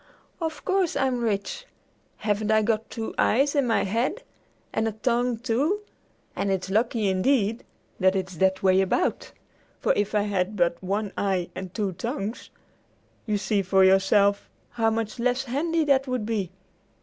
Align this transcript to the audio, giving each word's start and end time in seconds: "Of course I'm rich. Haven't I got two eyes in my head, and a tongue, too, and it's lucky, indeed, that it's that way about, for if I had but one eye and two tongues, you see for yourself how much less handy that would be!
"Of 0.41 0.65
course 0.65 0.95
I'm 0.95 1.21
rich. 1.23 1.67
Haven't 2.17 2.49
I 2.49 2.63
got 2.63 2.89
two 2.89 3.13
eyes 3.19 3.53
in 3.53 3.67
my 3.67 3.83
head, 3.83 4.23
and 4.73 4.87
a 4.87 4.93
tongue, 4.93 5.37
too, 5.37 5.81
and 6.35 6.49
it's 6.49 6.71
lucky, 6.71 7.07
indeed, 7.07 7.63
that 7.99 8.15
it's 8.15 8.37
that 8.37 8.63
way 8.63 8.81
about, 8.81 9.31
for 9.79 9.93
if 9.93 10.15
I 10.15 10.23
had 10.23 10.55
but 10.55 10.81
one 10.81 11.13
eye 11.15 11.49
and 11.53 11.71
two 11.71 11.91
tongues, 11.91 12.49
you 13.27 13.37
see 13.37 13.61
for 13.61 13.83
yourself 13.85 14.49
how 14.71 14.89
much 14.89 15.19
less 15.19 15.43
handy 15.43 15.83
that 15.85 16.07
would 16.07 16.25
be! 16.25 16.49